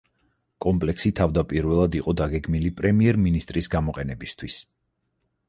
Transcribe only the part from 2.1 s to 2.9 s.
დაგეგმილი